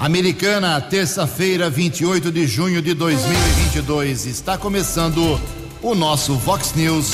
[0.00, 4.24] Americana, terça-feira, 28 de junho de 2022.
[4.24, 5.38] Está começando
[5.82, 7.12] o nosso Vox News.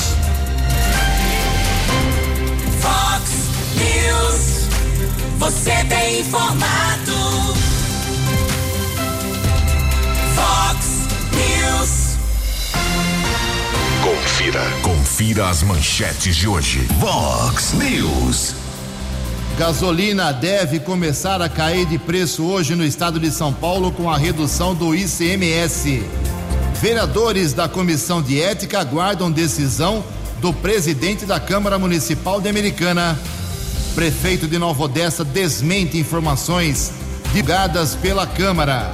[2.79, 3.31] Vox
[3.75, 4.69] News.
[5.37, 7.11] Você tem informado.
[10.33, 10.87] Vox
[11.33, 12.17] News.
[14.01, 14.63] Confira.
[14.81, 16.87] Confira as manchetes de hoje.
[17.01, 18.66] Vox News.
[19.57, 24.15] Gasolina deve começar a cair de preço hoje no estado de São Paulo com a
[24.15, 26.03] redução do ICMS.
[26.79, 30.03] Vereadores da Comissão de Ética aguardam decisão
[30.39, 33.17] do presidente da Câmara Municipal de Americana.
[33.95, 36.91] Prefeito de Nova Odessa desmente informações
[37.33, 38.93] divulgadas pela Câmara.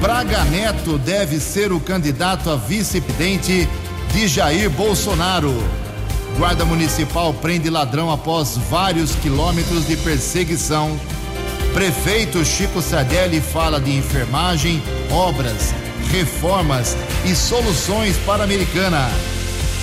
[0.00, 3.68] Braga Neto deve ser o candidato a vice-presidente
[4.10, 5.81] de Jair Bolsonaro.
[6.38, 10.98] Guarda Municipal prende ladrão após vários quilômetros de perseguição.
[11.72, 15.74] Prefeito Chico Sardelli fala de enfermagem, obras,
[16.10, 19.10] reformas e soluções para a Americana.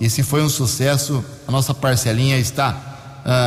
[0.00, 2.70] E se foi um sucesso, a nossa parcelinha está,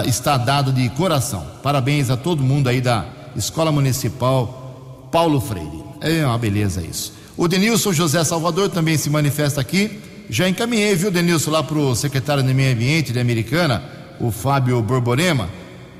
[0.03, 1.47] uh, está dado de coração.
[1.63, 5.83] Parabéns a todo mundo aí da Escola Municipal Paulo Freire.
[6.01, 7.13] É uma beleza isso.
[7.37, 9.99] O Denilson José Salvador também se manifesta aqui.
[10.27, 13.83] Já encaminhei, viu, Denilson, lá para o secretário do Meio Ambiente de Americana,
[14.19, 15.47] o Fábio Borborema.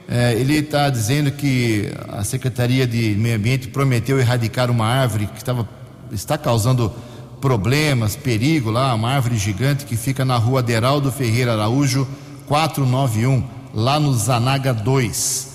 [0.10, 5.38] É, ele está dizendo que a Secretaria de Meio Ambiente prometeu erradicar uma árvore que
[5.38, 5.68] estava
[6.12, 6.92] está causando
[7.40, 12.08] problemas, perigo lá, uma árvore gigante que fica na rua Deraldo Ferreira Araújo,
[12.48, 13.44] 491,
[13.74, 15.47] lá no Zanaga 2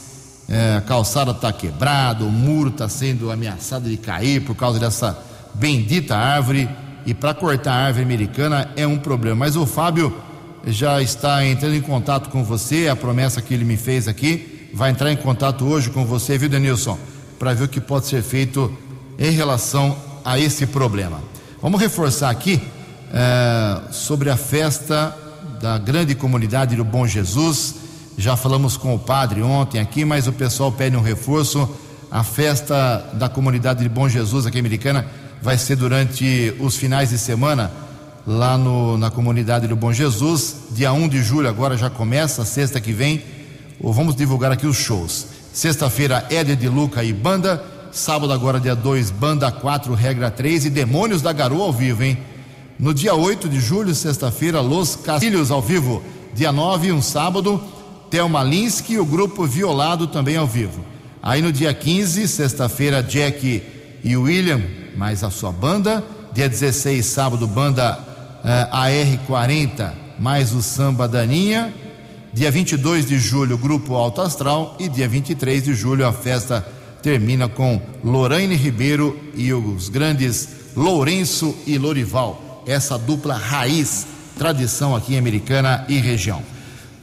[0.48, 5.18] é, a calçada está quebrada, o muro está sendo ameaçado de cair por causa dessa
[5.54, 6.68] bendita árvore.
[7.04, 9.36] E para cortar a árvore americana é um problema.
[9.36, 10.14] Mas o Fábio
[10.66, 14.90] já está entrando em contato com você, a promessa que ele me fez aqui, vai
[14.90, 16.98] entrar em contato hoje com você, viu, Denilson?
[17.38, 18.72] Para ver o que pode ser feito
[19.18, 21.20] em relação a esse problema.
[21.60, 22.62] Vamos reforçar aqui
[23.12, 25.16] é, sobre a festa
[25.60, 27.81] da grande comunidade do Bom Jesus
[28.16, 31.68] já falamos com o padre ontem aqui, mas o pessoal pede um reforço.
[32.10, 35.06] A festa da comunidade de Bom Jesus aqui americana
[35.40, 37.72] vai ser durante os finais de semana
[38.26, 40.56] lá no, na comunidade do Bom Jesus.
[40.70, 43.22] Dia 1 de julho agora já começa, sexta que vem.
[43.80, 45.26] Vamos divulgar aqui os shows.
[45.52, 47.64] Sexta-feira, Éder de Luca e Banda.
[47.90, 52.16] Sábado agora, dia 2, Banda 4, Regra 3 e Demônios da Garoa ao vivo, hein?
[52.78, 56.02] No dia 8 de julho, sexta-feira, Los Castilhos ao vivo.
[56.34, 57.62] Dia 9, um sábado,
[58.12, 60.84] Thelma Linsky e o grupo Violado também ao vivo.
[61.22, 63.62] Aí no dia 15, sexta-feira, Jack
[64.04, 64.60] e William,
[64.94, 66.04] mais a sua banda.
[66.34, 67.98] Dia 16, sábado, banda
[68.44, 71.72] uh, eh, AR40, mais o Samba Daninha.
[72.34, 74.76] Dia 22 de julho, Grupo Alto Astral.
[74.78, 76.60] E dia 23 de julho, a festa
[77.02, 82.62] termina com Lorraine Ribeiro e os grandes Lourenço e Lorival.
[82.66, 84.06] Essa dupla raiz,
[84.36, 86.51] tradição aqui Americana e região.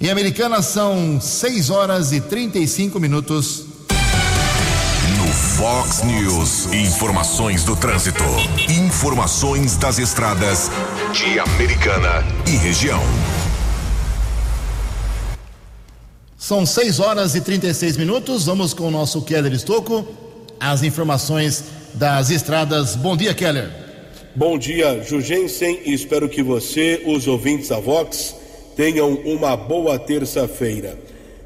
[0.01, 3.65] Em Americana são 6 horas e 35 minutos.
[5.17, 8.23] No Fox News, informações do trânsito.
[8.69, 10.71] Informações das estradas
[11.11, 13.01] de Americana e região.
[16.37, 18.45] São 6 horas e 36 minutos.
[18.45, 20.07] Vamos com o nosso Keller Estocco.
[20.57, 22.95] As informações das estradas.
[22.95, 23.69] Bom dia, Keller.
[24.33, 25.81] Bom dia, Jugensen.
[25.85, 28.38] Espero que você, os ouvintes da Vox,
[28.79, 30.97] tenham uma boa terça-feira.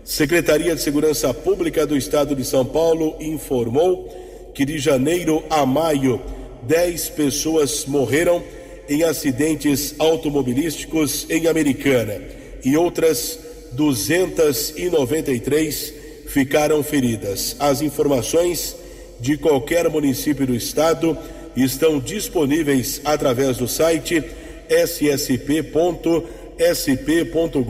[0.03, 6.21] Secretaria de Segurança Pública do Estado de São Paulo informou que de janeiro a maio,
[6.61, 8.43] 10 pessoas morreram
[8.87, 12.21] em acidentes automobilísticos em Americana
[12.63, 13.39] e outras
[13.71, 15.93] 293
[16.27, 17.55] ficaram feridas.
[17.59, 18.75] As informações
[19.19, 21.17] de qualquer município do estado
[21.55, 24.23] estão disponíveis através do site
[26.57, 27.63] ssp.sp.gov.br.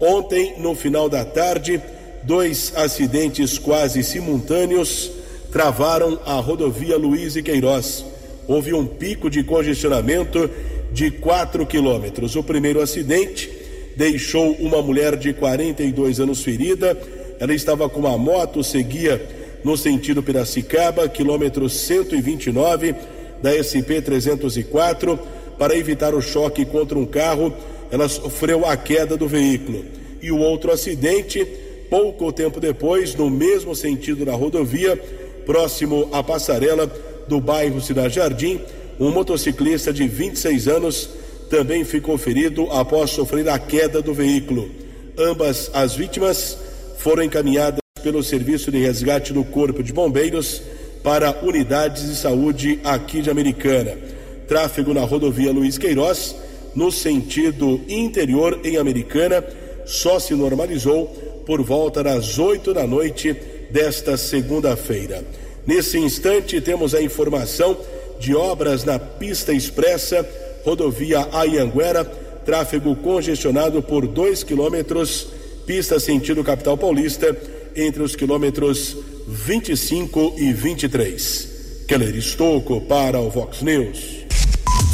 [0.00, 1.80] Ontem, no final da tarde,
[2.22, 5.10] dois acidentes quase simultâneos
[5.50, 8.04] travaram a rodovia Luiz e Queiroz.
[8.46, 10.50] Houve um pico de congestionamento
[10.92, 12.36] de 4 quilômetros.
[12.36, 13.50] O primeiro acidente
[13.96, 16.96] deixou uma mulher de 42 anos ferida.
[17.38, 19.20] Ela estava com uma moto, seguia
[19.62, 22.94] no sentido Piracicaba, quilômetro 129
[23.42, 25.18] da SP 304.
[25.60, 27.52] Para evitar o choque contra um carro,
[27.90, 29.84] ela sofreu a queda do veículo.
[30.22, 31.46] E o outro acidente,
[31.90, 34.96] pouco tempo depois, no mesmo sentido da rodovia,
[35.44, 36.90] próximo à passarela
[37.28, 38.58] do bairro Cidade Jardim,
[38.98, 41.10] um motociclista de 26 anos
[41.50, 44.70] também ficou ferido após sofrer a queda do veículo.
[45.18, 46.56] Ambas as vítimas
[46.96, 50.62] foram encaminhadas pelo Serviço de Resgate do Corpo de Bombeiros
[51.02, 54.19] para unidades de saúde aqui de Americana.
[54.50, 56.34] Tráfego na rodovia Luiz Queiroz,
[56.74, 59.44] no sentido interior em Americana,
[59.86, 61.06] só se normalizou
[61.46, 63.32] por volta das 8 da noite
[63.70, 65.24] desta segunda-feira.
[65.64, 67.78] Nesse instante, temos a informação
[68.18, 70.28] de obras na pista expressa
[70.64, 72.04] rodovia Ayanguera,
[72.44, 75.28] tráfego congestionado por 2 quilômetros,
[75.64, 77.36] pista sentido capital paulista,
[77.76, 78.96] entre os quilômetros
[79.28, 81.84] 25 e 23.
[81.86, 84.19] Keller Estocco para o Vox News.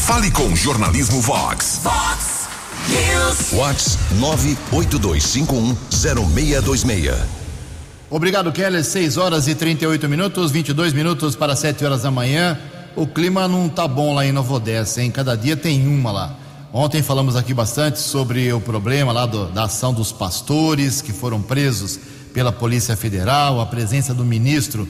[0.06, 1.81] Fale com Jornalismo Vox.
[1.82, 2.47] Fox
[2.88, 3.50] News.
[3.50, 3.99] Vox
[4.73, 7.12] 982510626.
[8.08, 8.85] Obrigado, Keller.
[8.85, 12.56] 6 horas e 38 minutos, 22 minutos para 7 horas da manhã.
[12.94, 15.11] O clima não tá bom lá em Nova Odessa, hein?
[15.11, 16.37] Cada dia tem uma lá.
[16.73, 21.43] Ontem falamos aqui bastante sobre o problema lá do, da ação dos pastores que foram
[21.43, 21.99] presos
[22.32, 24.87] pela Polícia Federal, a presença do ministro,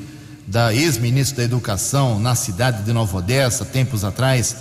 [0.46, 4.56] da ex-ministro da Educação na cidade de Nova Odessa, tempos atrás,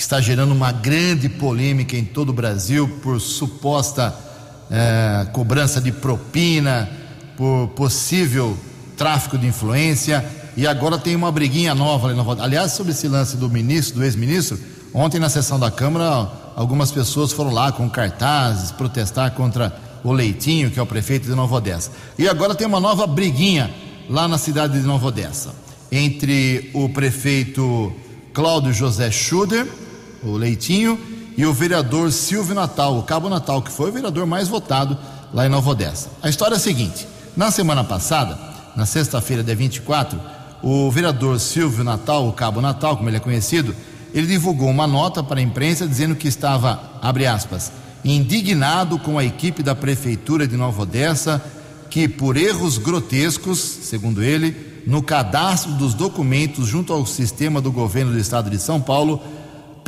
[0.00, 4.16] que está gerando uma grande polêmica em todo o Brasil por suposta
[4.70, 6.88] eh, cobrança de propina,
[7.36, 8.56] por possível
[8.96, 10.24] tráfico de influência.
[10.56, 14.04] E agora tem uma briguinha nova ali na Aliás, sobre esse lance do ministro, do
[14.04, 14.58] ex-ministro,
[14.94, 20.70] ontem na sessão da Câmara, algumas pessoas foram lá com cartazes protestar contra o Leitinho,
[20.70, 21.90] que é o prefeito de Nova Odessa.
[22.18, 23.70] E agora tem uma nova briguinha
[24.08, 25.54] lá na cidade de Nova Odessa
[25.92, 27.92] entre o prefeito
[28.32, 29.66] Cláudio José Schuder,
[30.22, 30.98] o Leitinho,
[31.36, 34.96] e o vereador Silvio Natal, o Cabo Natal, que foi o vereador mais votado
[35.32, 36.10] lá em Nova Odessa.
[36.22, 38.38] A história é a seguinte: na semana passada,
[38.76, 40.20] na sexta-feira, dia 24,
[40.62, 43.74] o vereador Silvio Natal, o Cabo Natal, como ele é conhecido,
[44.12, 47.72] ele divulgou uma nota para a imprensa dizendo que estava, abre aspas,
[48.04, 51.42] indignado com a equipe da prefeitura de Nova Odessa,
[51.88, 58.12] que por erros grotescos, segundo ele, no cadastro dos documentos junto ao sistema do governo
[58.12, 59.22] do estado de São Paulo,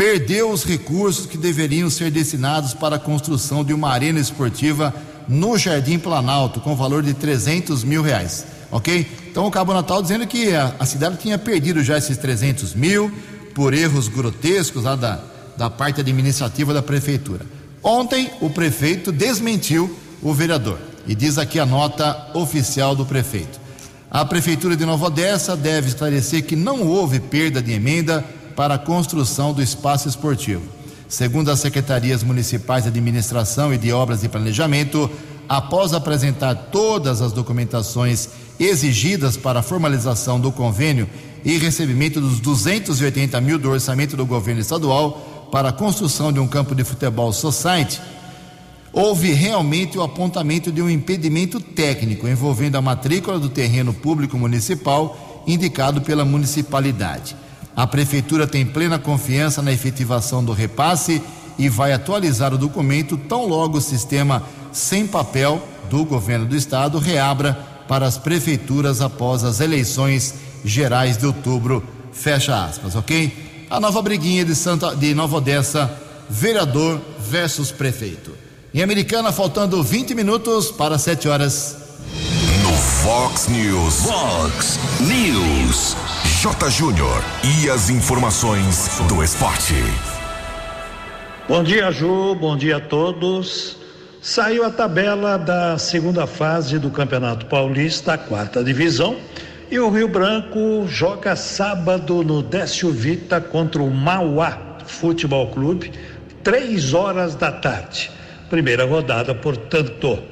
[0.03, 4.93] perdeu os recursos que deveriam ser destinados para a construção de uma arena esportiva
[5.29, 9.07] no Jardim Planalto, com valor de 300 mil reais ok?
[9.31, 13.13] Então o Cabo Natal dizendo que a, a, cidade tinha perdido já esses 300 mil
[13.55, 15.21] por erros grotescos lá da,
[15.57, 17.47] da parte administrativa da prefeitura.
[17.81, 23.61] Ontem o prefeito desmentiu o vereador e diz aqui a nota oficial do prefeito.
[24.11, 28.25] A prefeitura de Nova Odessa deve esclarecer que não houve perda de emenda
[28.57, 30.63] para a construção do espaço esportivo.
[31.09, 35.11] Segundo as secretarias municipais de administração e de obras de planejamento,
[35.49, 38.29] após apresentar todas as documentações
[38.59, 41.09] exigidas para a formalização do convênio
[41.45, 46.47] e recebimento dos 280 mil do orçamento do governo estadual para a construção de um
[46.47, 48.01] campo de futebol society,
[48.93, 55.45] houve realmente o apontamento de um impedimento técnico envolvendo a matrícula do terreno público municipal
[55.47, 57.37] indicado pela municipalidade.
[57.75, 61.23] A prefeitura tem plena confiança na efetivação do repasse
[61.59, 66.99] e vai atualizar o documento tão logo o sistema sem papel do governo do estado
[66.99, 67.55] reabra
[67.89, 71.83] para as prefeituras após as eleições gerais de outubro.
[72.13, 73.67] Fecha aspas, ok?
[73.71, 75.91] A nova briguinha de, Santa, de Nova Odessa,
[76.29, 78.33] vereador versus prefeito.
[78.73, 81.82] Em Americana, faltando 20 minutos para 7 horas.
[83.03, 84.07] Fox News.
[84.07, 85.97] Fox News.
[86.41, 86.71] J.
[86.71, 87.21] Júnior.
[87.43, 89.75] E as informações do esporte.
[91.49, 92.37] Bom dia, Ju.
[92.37, 93.77] Bom dia a todos.
[94.21, 99.17] Saiu a tabela da segunda fase do Campeonato Paulista, a quarta divisão.
[99.69, 105.91] E o Rio Branco joga sábado no Décio Vita contra o Mauá Futebol Clube,
[106.45, 108.13] três horas da tarde.
[108.49, 110.23] Primeira rodada, portanto.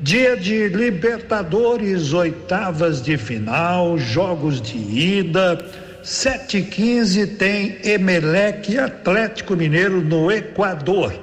[0.00, 5.58] Dia de Libertadores, oitavas de final, jogos de ida.
[6.02, 11.14] 7 e 15 tem Emelec Atlético Mineiro no Equador.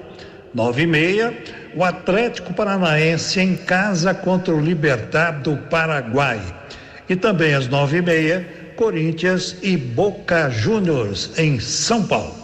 [0.55, 1.37] 9 e meia,
[1.75, 6.41] o Atlético Paranaense em casa contra o Libertar do Paraguai.
[7.07, 12.35] E também às nove e meia, Corinthians e Boca Juniors em São Paulo.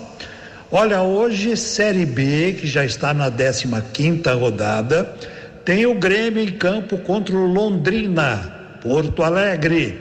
[0.71, 5.11] Olha, hoje Série B, que já está na 15 quinta rodada,
[5.65, 8.37] tem o Grêmio em campo contra o Londrina,
[8.81, 9.99] Porto Alegre.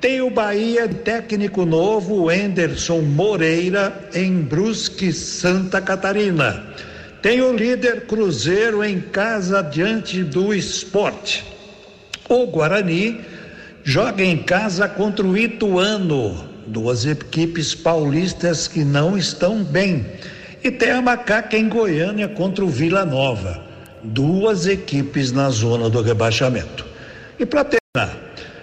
[0.00, 6.64] Tem o Bahia técnico novo, Enderson Moreira, em Brusque, Santa Catarina.
[7.20, 11.44] Tem o líder Cruzeiro em casa diante do esporte.
[12.28, 13.20] O Guarani
[13.84, 20.06] joga em casa contra o Ituano, duas equipes paulistas que não estão bem.
[20.64, 23.62] E tem a Macaca em Goiânia contra o Vila Nova,
[24.02, 26.84] duas equipes na zona do rebaixamento.
[27.38, 28.16] E para terminar,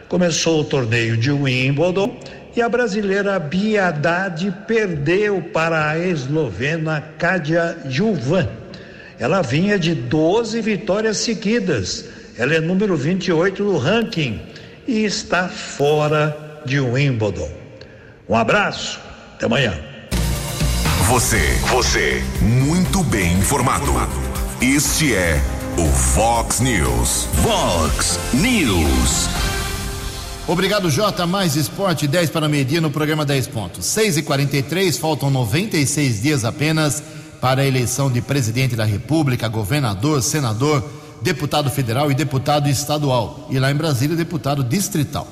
[0.08, 2.18] começou o torneio de Wimbledon
[2.56, 8.48] e a brasileira Bia Haddad perdeu para a eslovena Kadia Juvan.
[9.20, 12.06] Ela vinha de 12 vitórias seguidas.
[12.38, 14.42] Ela é número 28 do ranking
[14.88, 17.50] e está fora de Wimbledon.
[18.28, 19.00] Um abraço,
[19.36, 19.74] até amanhã.
[21.08, 23.92] Você, você, muito bem informado.
[24.62, 25.42] Este é
[25.78, 27.30] o Fox News.
[27.42, 29.30] Fox News.
[30.46, 31.26] Obrigado, Jota.
[31.26, 33.86] Mais esporte, 10 para meio-dia no programa 10 pontos.
[33.86, 37.02] 6 e 43 faltam 96 dias apenas
[37.40, 40.84] para a eleição de presidente da República, governador, senador
[41.22, 43.48] deputado federal e deputado estadual.
[43.50, 45.26] E lá em Brasília, deputado distrital.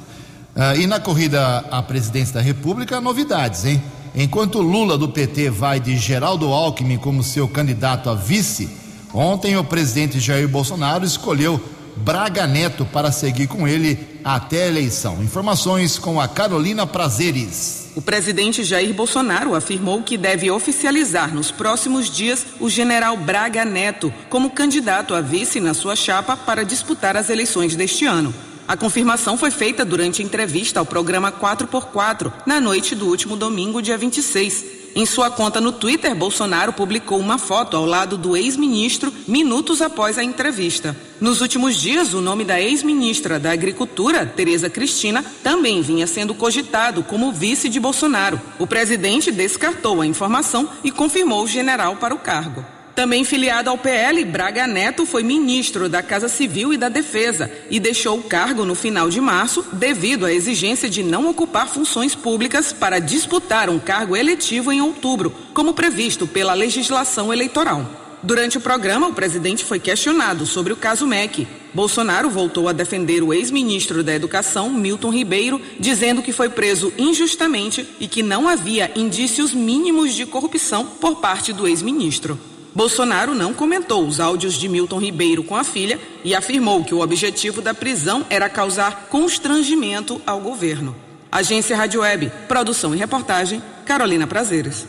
[0.56, 3.84] Uh, e na corrida à presidência da República, novidades, hein?
[4.16, 9.64] Enquanto Lula do PT vai de Geraldo Alckmin como seu candidato a vice, ontem o
[9.64, 11.62] presidente Jair Bolsonaro escolheu
[11.98, 15.24] Braga Neto para seguir com ele até a eleição.
[15.24, 17.88] Informações com a Carolina Prazeres.
[17.96, 24.14] O presidente Jair Bolsonaro afirmou que deve oficializar nos próximos dias o general Braga Neto
[24.30, 28.34] como candidato a vice na sua chapa para disputar as eleições deste ano.
[28.68, 33.98] A confirmação foi feita durante entrevista ao programa 4x4, na noite do último domingo, dia
[33.98, 34.77] 26.
[34.98, 40.18] Em sua conta no Twitter, Bolsonaro publicou uma foto ao lado do ex-ministro minutos após
[40.18, 40.98] a entrevista.
[41.22, 47.04] Nos últimos dias, o nome da ex-ministra da Agricultura, Tereza Cristina, também vinha sendo cogitado
[47.04, 48.42] como vice de Bolsonaro.
[48.58, 52.66] O presidente descartou a informação e confirmou o general para o cargo.
[52.98, 57.80] Também filiado ao PL, Braga Neto foi ministro da Casa Civil e da Defesa e
[57.80, 62.74] deixou o cargo no final de março devido à exigência de não ocupar funções públicas
[62.74, 68.18] para disputar um cargo eletivo em outubro, como previsto pela legislação eleitoral.
[68.24, 71.48] Durante o programa, o presidente foi questionado sobre o caso MEC.
[71.76, 77.88] Bolsonaro voltou a defender o ex-ministro da Educação, Milton Ribeiro, dizendo que foi preso injustamente
[78.00, 82.57] e que não havia indícios mínimos de corrupção por parte do ex-ministro.
[82.78, 87.02] Bolsonaro não comentou os áudios de Milton Ribeiro com a filha e afirmou que o
[87.02, 90.96] objetivo da prisão era causar constrangimento ao governo.
[91.32, 94.86] Agência Rádio Web, produção e reportagem, Carolina Prazeres.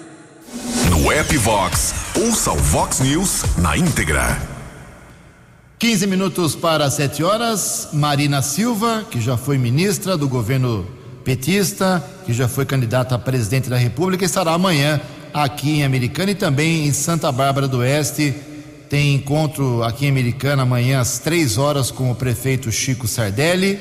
[0.91, 4.39] No app Vox, ouça o Vox News na íntegra.
[5.79, 7.89] 15 minutos para 7 horas.
[7.95, 10.87] Marina Silva, que já foi ministra do governo
[11.25, 15.01] petista, que já foi candidata a presidente da República, estará amanhã
[15.33, 18.35] aqui em Americana e também em Santa Bárbara do Oeste.
[18.89, 23.79] Tem encontro aqui em Americana amanhã às três horas com o prefeito Chico Sardelli.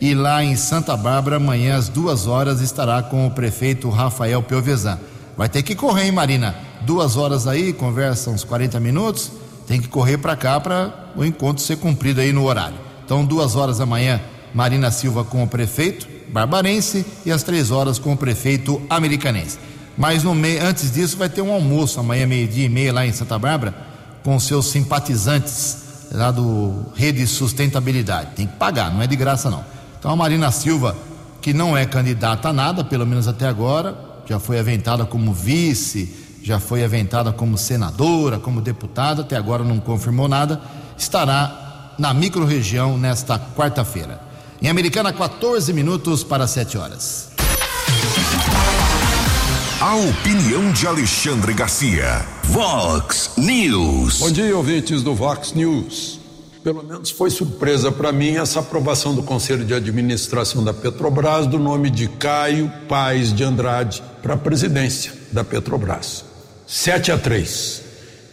[0.00, 4.98] E lá em Santa Bárbara, amanhã às duas horas, estará com o prefeito Rafael Piovesan.
[5.36, 6.54] Vai ter que correr, hein, Marina?
[6.82, 9.32] Duas horas aí, conversa uns 40 minutos.
[9.66, 12.78] tem que correr para cá para o encontro ser cumprido aí no horário.
[13.04, 14.20] Então, duas horas da manhã,
[14.54, 19.58] Marina Silva com o prefeito barbarense e às três horas com o prefeito americanense.
[19.96, 23.12] Mas no meio, antes disso vai ter um almoço amanhã meio-dia e meia lá em
[23.12, 23.74] Santa Bárbara
[24.22, 25.78] com seus simpatizantes
[26.12, 28.30] lá do Rede Sustentabilidade.
[28.34, 29.64] Tem que pagar, não é de graça não.
[29.98, 30.96] Então a Marina Silva,
[31.40, 36.12] que não é candidata a nada, pelo menos até agora, já foi aventada como vice,
[36.42, 40.60] já foi aventada como senadora, como deputada, até agora não confirmou nada,
[40.98, 44.20] estará na microrregião nesta quarta-feira.
[44.60, 47.35] Em Americana, 14 minutos para 7 horas.
[49.78, 52.24] A opinião de Alexandre Garcia.
[52.44, 54.20] Vox News.
[54.20, 56.18] Bom dia, ouvintes do Vox News.
[56.64, 61.58] Pelo menos foi surpresa para mim essa aprovação do Conselho de Administração da Petrobras do
[61.58, 66.24] nome de Caio Paes de Andrade para a presidência da Petrobras.
[66.66, 67.82] 7 a 3.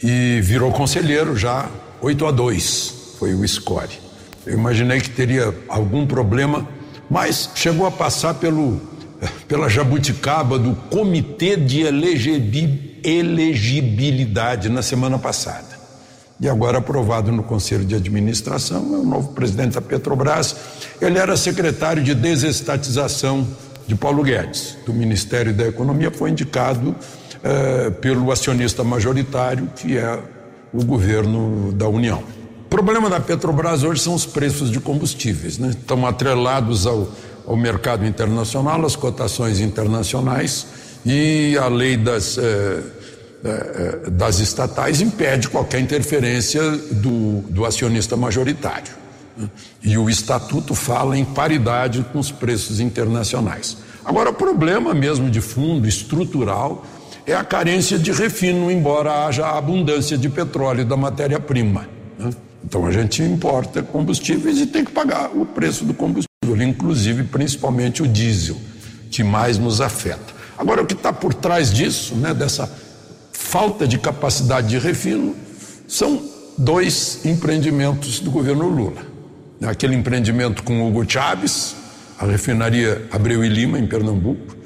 [0.01, 1.69] E virou conselheiro já
[2.01, 2.93] 8 a 2.
[3.19, 3.99] Foi o score.
[4.45, 6.65] Eu imaginei que teria algum problema,
[7.09, 8.79] mas chegou a passar pelo,
[9.47, 11.81] pela jabuticaba do Comitê de
[13.03, 15.73] Elegibilidade na semana passada.
[16.39, 20.55] E agora aprovado no Conselho de Administração, é o novo presidente da Petrobras.
[20.99, 23.47] Ele era secretário de desestatização
[23.87, 26.95] de Paulo Guedes, do Ministério da Economia, foi indicado
[27.43, 30.19] eh, pelo acionista majoritário, que é
[30.73, 32.23] o governo da União.
[32.65, 35.69] O problema da Petrobras hoje são os preços de combustíveis, né?
[35.69, 37.07] Estão atrelados ao,
[37.45, 40.65] ao mercado internacional, às cotações internacionais
[41.05, 42.81] e a lei das, eh,
[43.43, 48.93] eh, das estatais impede qualquer interferência do, do acionista majoritário.
[49.35, 49.49] Né?
[49.83, 53.77] E o estatuto fala em paridade com os preços internacionais.
[54.05, 56.85] Agora, o problema mesmo de fundo, estrutural,
[57.25, 61.87] é a carência de refino, embora haja abundância de petróleo da matéria-prima.
[62.17, 62.31] Né?
[62.63, 68.03] Então a gente importa combustíveis e tem que pagar o preço do combustível, inclusive principalmente
[68.03, 68.57] o diesel,
[69.09, 70.33] que mais nos afeta.
[70.57, 72.69] Agora o que está por trás disso, né, dessa
[73.31, 75.35] falta de capacidade de refino,
[75.87, 76.21] são
[76.57, 79.01] dois empreendimentos do governo Lula.
[79.65, 81.75] Aquele empreendimento com Hugo Chávez,
[82.19, 84.57] a refinaria Abreu e Lima, em Pernambuco,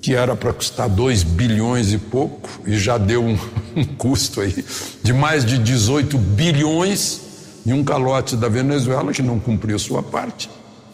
[0.00, 3.38] que era para custar 2 bilhões e pouco, e já deu um,
[3.76, 4.64] um, custo aí
[5.02, 7.20] de mais de 18 bilhões,
[7.64, 10.50] e um calote da Venezuela que não cumpriu sua parte.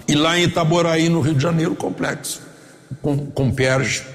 [0.08, 2.40] E lá em Itaboraí, no Rio de Janeiro, complexo,
[3.02, 3.44] com, com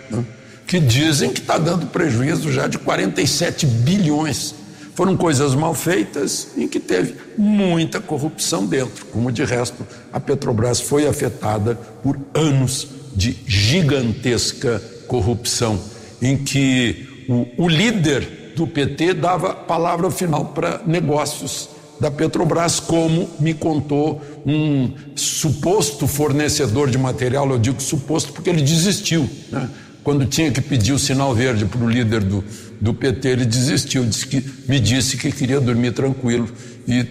[0.09, 0.25] né?
[0.65, 4.55] que dizem que está dando prejuízo já de 47 bilhões.
[4.95, 10.81] Foram coisas mal feitas em que teve muita corrupção dentro, como de resto a Petrobras
[10.81, 15.79] foi afetada por anos de gigantesca corrupção,
[16.19, 23.29] em que o, o líder do PT dava palavra final para negócios da Petrobras, como
[23.39, 29.29] me contou um suposto fornecedor de material, eu digo suposto porque ele desistiu.
[29.51, 29.69] Né?
[30.03, 32.43] Quando tinha que pedir o sinal verde para o líder do,
[32.81, 36.49] do PT, ele desistiu, disse que, me disse que queria dormir tranquilo
[36.85, 37.05] e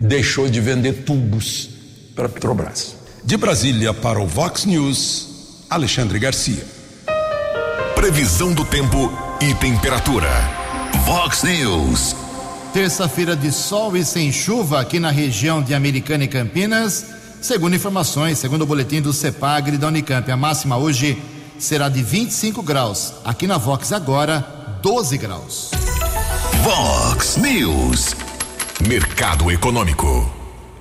[0.00, 1.70] deixou de vender tubos
[2.16, 2.96] para a Petrobras.
[3.24, 5.28] De Brasília para o Vox News.
[5.70, 6.64] Alexandre Garcia.
[7.94, 10.28] Previsão do tempo e temperatura.
[11.06, 12.16] Vox News.
[12.72, 17.04] Terça-feira de sol e sem chuva aqui na região de Americana e Campinas.
[17.38, 21.22] Segundo informações, segundo o boletim do CEPAGRE da Unicamp, a máxima hoje
[21.58, 23.12] será de 25 graus.
[23.26, 24.40] Aqui na Vox agora,
[24.80, 25.70] 12 graus.
[26.62, 28.16] Vox News.
[28.88, 30.32] Mercado Econômico.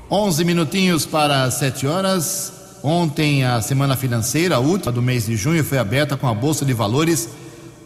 [0.09, 2.53] 11 minutinhos para 7 horas.
[2.81, 6.63] Ontem, a semana financeira, a última do mês de junho, foi aberta com a Bolsa
[6.63, 7.27] de Valores.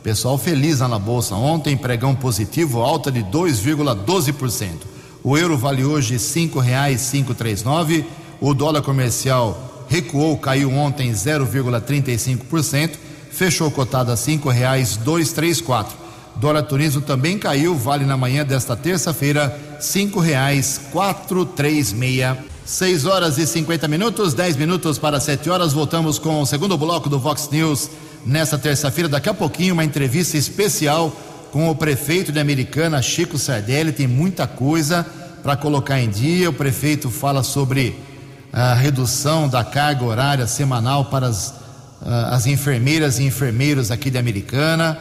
[0.05, 4.69] Pessoal feliz lá na Bolsa ontem, pregão positivo, alta de 2,12%.
[5.23, 8.05] O euro vale hoje R$ 5,539.
[8.39, 12.91] O dólar comercial recuou, caiu ontem 0,35%,
[13.31, 15.87] fechou cotado a R$ 5,234.
[16.35, 22.37] Dólar turismo também caiu, vale na manhã desta terça-feira R$ 5,436.
[22.63, 25.73] 6 horas e 50 minutos, 10 minutos para 7 horas.
[25.73, 27.89] Voltamos com o segundo bloco do Vox News
[28.25, 29.07] nesta terça-feira.
[29.07, 31.15] Daqui a pouquinho, uma entrevista especial
[31.51, 33.91] com o prefeito de Americana, Chico Sardelli.
[33.91, 35.05] Tem muita coisa
[35.43, 36.49] para colocar em dia.
[36.49, 37.97] O prefeito fala sobre
[38.51, 41.53] a redução da carga horária semanal para as,
[42.01, 44.97] as enfermeiras e enfermeiros aqui de Americana,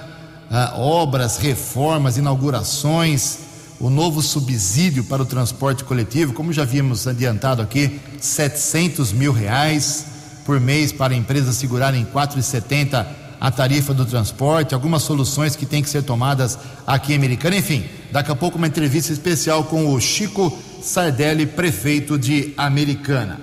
[0.76, 3.38] obras, reformas, inaugurações
[3.80, 10.06] o novo subsídio para o transporte coletivo, como já vimos adiantado aqui, 700 mil reais
[10.44, 13.07] por mês para empresas segurarem 4,70
[13.40, 17.57] a tarifa do transporte, algumas soluções que têm que ser tomadas aqui em Americana.
[17.57, 23.40] Enfim, daqui a pouco uma entrevista especial com o Chico Sardelli, prefeito de Americana.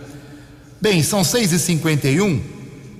[0.79, 2.39] Bem, são 6h51.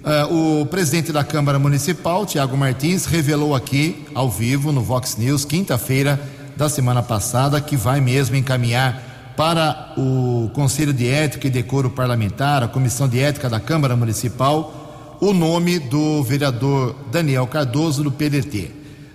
[0.04, 5.46] Uh, o presidente da Câmara Municipal, Tiago Martins, revelou aqui, ao vivo, no Vox News,
[5.46, 6.20] quinta-feira
[6.56, 12.64] da semana passada, que vai mesmo encaminhar para o Conselho de Ética e Decoro Parlamentar,
[12.64, 18.72] a Comissão de Ética da Câmara Municipal, o nome do vereador Daniel Cardoso do PDT.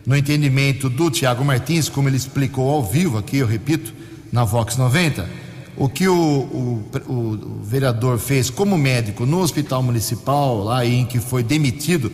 [0.06, 3.92] No entendimento do Tiago Martins, como ele explicou ao vivo aqui, eu repito,
[4.32, 5.28] na Vox 90,
[5.76, 11.18] o que o, o, o, vereador fez como médico no hospital municipal, lá em que
[11.18, 12.10] foi demitido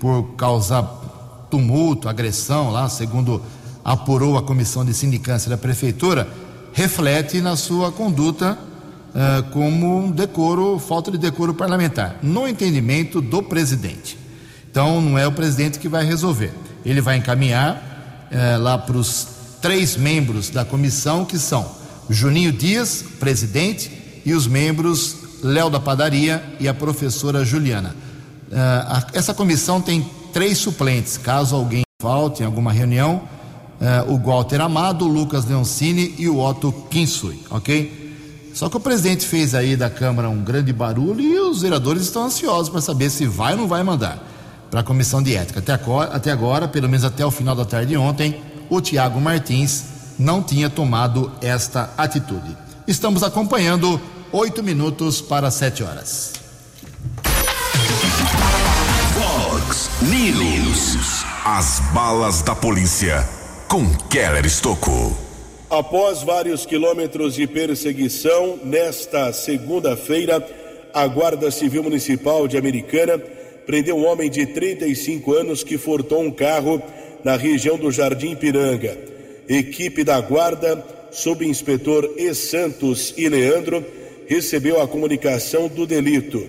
[0.00, 0.82] por causar
[1.50, 3.40] tumulto, agressão, lá, segundo
[3.84, 6.28] apurou a comissão de sindicância da prefeitura,
[6.76, 13.42] reflete na sua conduta uh, como um decoro, falta de decoro parlamentar, no entendimento do
[13.42, 14.18] presidente.
[14.70, 16.52] Então, não é o presidente que vai resolver.
[16.84, 19.26] Ele vai encaminhar uh, lá para os
[19.62, 21.66] três membros da comissão, que são
[22.10, 27.96] Juninho Dias, presidente, e os membros Léo da Padaria e a professora Juliana.
[28.48, 33.22] Uh, essa comissão tem três suplentes, caso alguém falte em alguma reunião,
[33.80, 38.06] uh, o Walter Amado, o Lucas Leoncini e o Otto Kinsui, ok?
[38.54, 42.24] Só que o presidente fez aí da Câmara um grande barulho e os vereadores estão
[42.24, 44.18] ansiosos para saber se vai ou não vai mandar
[44.70, 45.58] para a comissão de ética.
[45.58, 49.20] Até agora, até agora, pelo menos até o final da tarde de ontem, o Tiago
[49.20, 49.84] Martins
[50.18, 52.56] não tinha tomado esta atitude.
[52.86, 54.00] Estamos acompanhando
[54.32, 56.32] oito minutos para sete horas.
[59.14, 61.24] Fox News.
[61.44, 63.35] As balas da polícia
[63.68, 65.12] com Keller Estocou.
[65.68, 70.46] Após vários quilômetros de perseguição, nesta segunda-feira,
[70.94, 73.18] a Guarda Civil Municipal de Americana
[73.66, 76.80] prendeu um homem de 35 anos que furtou um carro
[77.24, 78.96] na região do Jardim Piranga.
[79.48, 82.32] Equipe da Guarda, subinspetor E.
[82.34, 83.84] Santos e Leandro,
[84.28, 86.46] recebeu a comunicação do delito.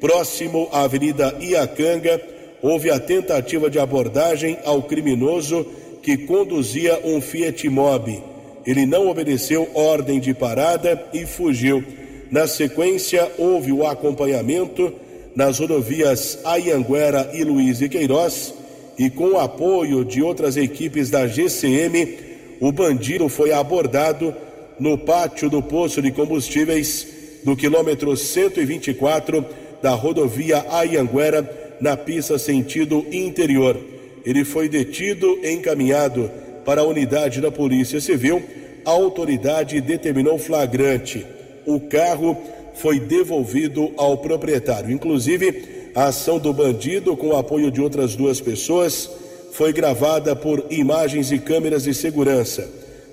[0.00, 2.20] Próximo à Avenida Iacanga,
[2.62, 5.66] houve a tentativa de abordagem ao criminoso
[6.02, 8.22] que conduzia um Fiat Mobi.
[8.66, 11.82] Ele não obedeceu ordem de parada e fugiu.
[12.30, 14.92] Na sequência, houve o acompanhamento
[15.34, 18.54] nas rodovias Ayanguera e Luiz e Queiroz
[19.00, 22.18] e com o apoio de outras equipes da GCM,
[22.60, 24.34] o bandido foi abordado
[24.78, 27.06] no pátio do posto de combustíveis
[27.42, 29.42] do quilômetro 124
[29.80, 33.80] da rodovia Ayanguera, na pista sentido interior.
[34.24, 36.30] Ele foi detido e encaminhado
[36.64, 38.42] para a unidade da Polícia Civil.
[38.84, 41.26] A autoridade determinou flagrante.
[41.66, 42.36] O carro
[42.74, 44.90] foi devolvido ao proprietário.
[44.90, 49.10] Inclusive, a ação do bandido, com o apoio de outras duas pessoas,
[49.52, 52.68] foi gravada por imagens e câmeras de segurança.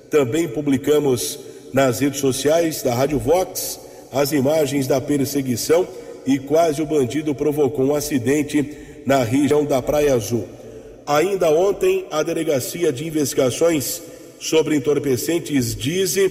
[0.10, 1.40] Também publicamos
[1.74, 3.80] nas redes sociais da Rádio Vox
[4.12, 5.88] as imagens da perseguição
[6.26, 10.57] e quase o bandido provocou um acidente na região da Praia Azul.
[11.08, 14.02] Ainda ontem, a Delegacia de Investigações
[14.42, 16.28] sobre Entorpecentes Dize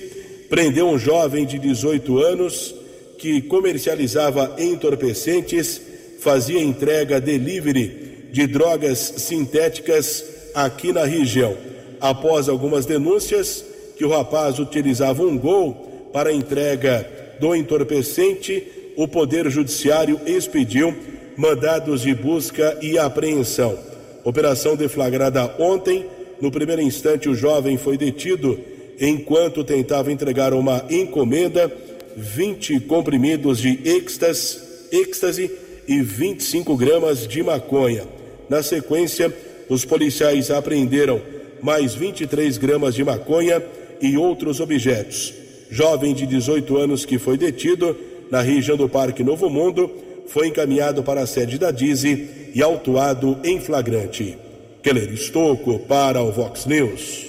[0.51, 2.75] prendeu um jovem de 18 anos
[3.19, 5.81] que comercializava entorpecentes,
[6.21, 10.23] fazia entrega delivery de drogas sintéticas
[10.55, 11.57] aqui na região.
[11.99, 13.65] Após algumas denúncias
[13.97, 17.09] que o rapaz utilizava um gol para entrega
[17.41, 18.63] do entorpecente,
[18.95, 20.95] o Poder Judiciário expediu
[21.35, 23.96] mandados de busca e apreensão.
[24.27, 26.05] Operação deflagrada ontem.
[26.41, 28.59] No primeiro instante, o jovem foi detido
[29.01, 31.73] enquanto tentava entregar uma encomenda,
[32.17, 35.49] 20 comprimidos de êxtase,
[35.87, 38.03] e 25 gramas de maconha.
[38.49, 39.33] Na sequência,
[39.69, 41.23] os policiais apreenderam
[41.63, 43.63] mais 23 gramas de maconha
[44.01, 45.33] e outros objetos.
[45.71, 47.97] Jovem de 18 anos que foi detido
[48.29, 49.89] na região do Parque Novo Mundo
[50.27, 54.39] foi encaminhado para a sede da Dize e autuado em flagrante.
[54.83, 57.27] Keller Estocco para o Vox News.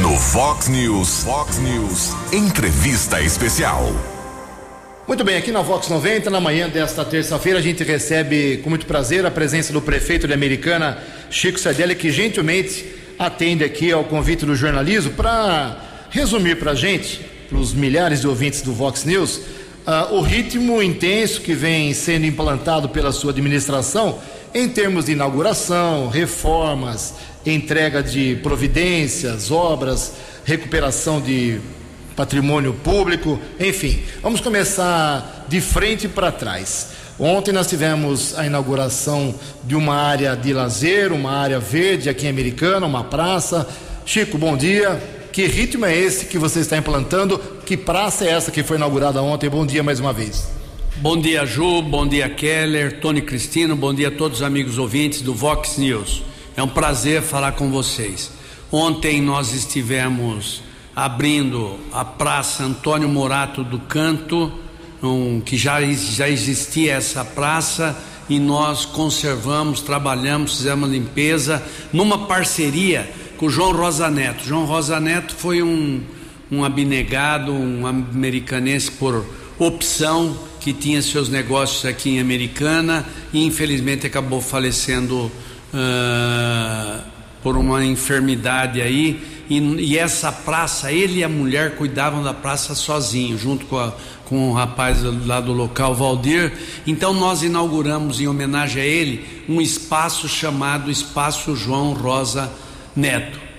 [0.00, 3.84] No Vox News, Vox News, entrevista especial.
[5.06, 8.86] Muito bem, aqui na Vox 90, na manhã desta terça-feira, a gente recebe com muito
[8.86, 10.96] prazer a presença do prefeito de Americana,
[11.28, 12.86] Chico Sardelli, que gentilmente
[13.18, 15.76] atende aqui ao convite do jornalismo para
[16.08, 19.42] resumir para a gente, para os milhares de ouvintes do Vox News,
[19.86, 24.18] uh, o ritmo intenso que vem sendo implantado pela sua administração
[24.54, 27.14] em termos de inauguração, reformas,
[27.46, 30.12] entrega de providências, obras,
[30.44, 31.60] recuperação de
[32.16, 34.02] patrimônio público, enfim.
[34.20, 36.88] Vamos começar de frente para trás.
[37.18, 42.30] Ontem nós tivemos a inauguração de uma área de lazer, uma área verde aqui em
[42.30, 43.68] Americana, uma praça.
[44.04, 45.19] Chico, bom dia.
[45.32, 47.38] Que ritmo é esse que você está implantando?
[47.64, 49.48] Que praça é essa que foi inaugurada ontem?
[49.48, 50.50] Bom dia mais uma vez.
[50.96, 51.82] Bom dia, Ju.
[51.82, 53.76] Bom dia, Keller, Tony Cristino.
[53.76, 56.24] Bom dia a todos os amigos ouvintes do Vox News.
[56.56, 58.32] É um prazer falar com vocês.
[58.72, 60.62] Ontem nós estivemos
[60.96, 64.50] abrindo a Praça Antônio Morato do Canto,
[65.00, 67.96] um, que já, já existia essa praça
[68.28, 71.62] e nós conservamos, trabalhamos, fizemos limpeza
[71.92, 73.08] numa parceria
[73.40, 74.44] com João Rosa Neto.
[74.44, 76.02] João Rosa Neto foi um,
[76.52, 79.24] um abnegado, um americanense por
[79.58, 85.32] opção que tinha seus negócios aqui em Americana e infelizmente acabou falecendo
[85.72, 87.02] uh,
[87.42, 92.74] por uma enfermidade aí e, e, essa praça, ele e a mulher cuidavam da praça
[92.74, 93.94] sozinho, junto com, a,
[94.26, 96.52] com o rapaz lá do local, Valdir.
[96.86, 102.69] Então nós inauguramos, em homenagem a ele, um espaço chamado Espaço João Rosa Neto.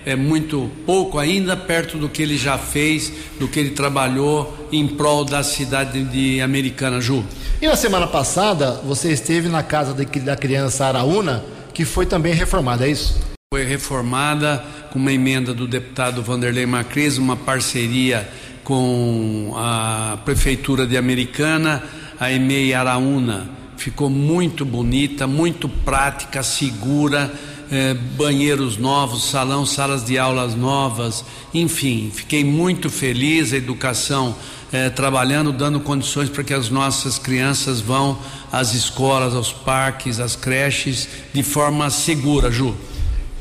[0.04, 4.88] É muito pouco ainda, perto do que ele já fez, do que ele trabalhou em
[4.88, 7.24] prol da cidade de Americana, Ju.
[7.62, 12.88] E na semana passada, você esteve na casa da criança Araúna, que foi também reformada,
[12.88, 13.20] é isso?
[13.54, 18.28] Foi reformada com uma emenda do deputado Vanderlei Macris, uma parceria
[18.64, 21.84] com a Prefeitura de Americana,
[22.20, 23.50] a EMEI Araúna.
[23.78, 27.32] Ficou muito bonita, muito prática, segura,
[27.72, 34.36] eh, banheiros novos, salão, salas de aulas novas, enfim, fiquei muito feliz, a educação
[34.72, 38.20] eh, trabalhando, dando condições para que as nossas crianças vão
[38.52, 42.76] às escolas, aos parques, às creches, de forma segura, Ju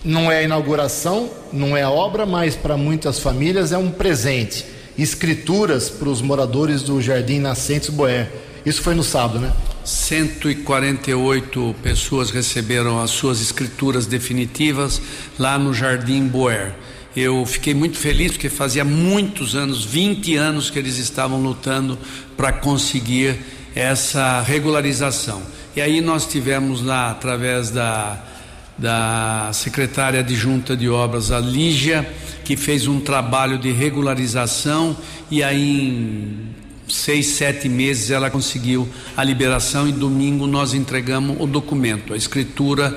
[0.04, 4.64] não é inauguração, não é obra, mas para muitas famílias é um presente.
[4.98, 8.28] Escrituras para os moradores do Jardim Nascentes Boé.
[8.64, 9.52] Isso foi no sábado, né?
[9.90, 15.02] 148 pessoas receberam as suas escrituras definitivas
[15.38, 16.72] lá no Jardim Boer.
[17.16, 21.98] Eu fiquei muito feliz porque fazia muitos anos, 20 anos que eles estavam lutando
[22.36, 23.36] para conseguir
[23.74, 25.42] essa regularização.
[25.74, 28.26] E aí nós tivemos lá através da
[28.80, 32.10] da secretária adjunta de obras, a Lígia,
[32.46, 34.96] que fez um trabalho de regularização
[35.30, 36.59] e aí em
[36.90, 42.96] seis, sete meses ela conseguiu a liberação e domingo nós entregamos o documento, a escritura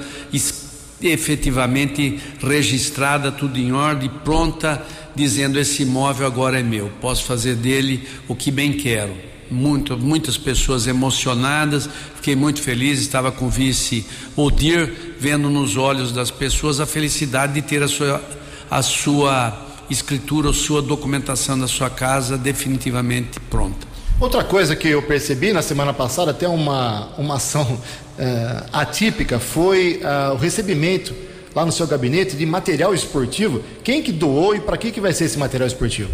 [1.01, 8.07] efetivamente registrada, tudo em ordem, pronta, dizendo esse imóvel agora é meu, posso fazer dele
[8.27, 14.05] o que bem quero muito, muitas pessoas emocionadas, fiquei muito feliz, estava com o vice
[14.35, 18.21] Odir, vendo nos olhos das pessoas a felicidade de ter a sua,
[18.69, 23.82] a sua escritura, a sua documentação da sua casa definitivamente pronta.
[24.23, 27.77] Outra coisa que eu percebi na semana passada, até uma, uma ação
[28.17, 31.13] eh, atípica, foi uh, o recebimento
[31.53, 33.61] lá no seu gabinete de material esportivo.
[33.83, 36.09] Quem que doou e para que, que vai ser esse material esportivo?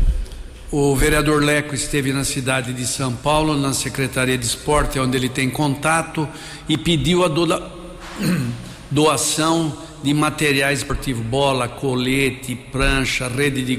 [0.71, 5.29] O vereador Leco esteve na cidade de São Paulo, na Secretaria de Esporte, onde ele
[5.29, 6.27] tem contato,
[6.67, 7.29] e pediu a
[8.89, 13.75] doação de materiais esportivos, bola, colete, prancha, rede de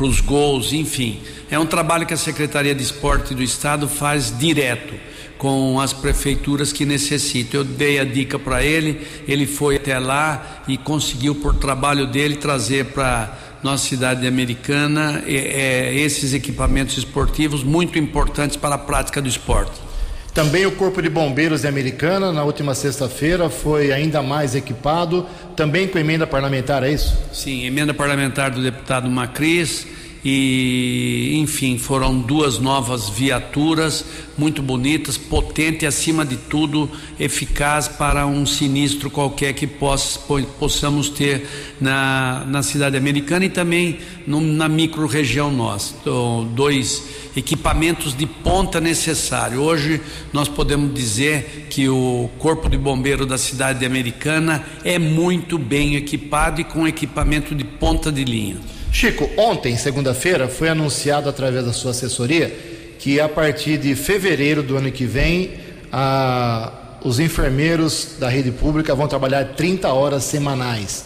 [0.00, 1.20] para os gols, enfim.
[1.50, 4.94] É um trabalho que a Secretaria de Esporte do Estado faz direto
[5.36, 7.60] com as prefeituras que necessitam.
[7.60, 12.36] Eu dei a dica para ele, ele foi até lá e conseguiu, por trabalho dele,
[12.36, 19.28] trazer para nossa cidade americana é, esses equipamentos esportivos muito importantes para a prática do
[19.28, 19.89] esporte.
[20.34, 25.88] Também o Corpo de Bombeiros de Americana, na última sexta-feira, foi ainda mais equipado, também
[25.88, 27.18] com emenda parlamentar, é isso?
[27.32, 29.86] Sim, emenda parlamentar do deputado Macris
[30.24, 34.04] e enfim foram duas novas viaturas
[34.36, 40.18] muito bonitas, potente acima de tudo eficaz para um sinistro qualquer que possa,
[40.58, 41.46] possamos ter
[41.78, 45.94] na, na cidade americana e também no, na micro região nossa.
[46.00, 47.04] Então, dois
[47.36, 49.60] equipamentos de ponta necessário.
[49.60, 50.00] Hoje
[50.32, 56.60] nós podemos dizer que o corpo de bombeiro da cidade americana é muito bem equipado
[56.60, 58.56] e com equipamento de ponta de linha.
[58.92, 62.54] Chico, ontem, segunda-feira, foi anunciado através da sua assessoria
[62.98, 65.52] que a partir de fevereiro do ano que vem,
[65.90, 66.72] a,
[67.02, 71.04] os enfermeiros da rede pública vão trabalhar 30 horas semanais.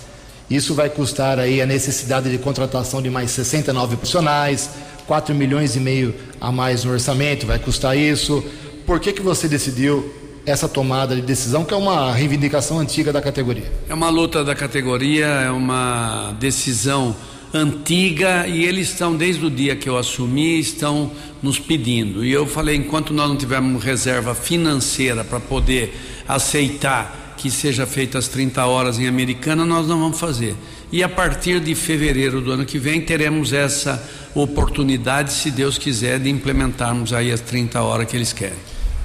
[0.51, 4.71] Isso vai custar aí a necessidade de contratação de mais 69 profissionais,
[5.07, 8.45] 4 milhões e meio a mais no orçamento, vai custar isso.
[8.85, 10.13] Por que, que você decidiu
[10.45, 13.71] essa tomada de decisão, que é uma reivindicação antiga da categoria?
[13.89, 17.15] É uma luta da categoria, é uma decisão
[17.55, 22.25] antiga e eles estão desde o dia que eu assumi estão nos pedindo.
[22.25, 25.95] E eu falei, enquanto nós não tivermos reserva financeira para poder
[26.27, 30.57] aceitar que seja feita as 30 horas em Americana, nós não vamos fazer.
[30.91, 34.03] E a partir de fevereiro do ano que vem teremos essa
[34.35, 38.59] oportunidade, se Deus quiser, de implementarmos aí as 30 horas que eles querem.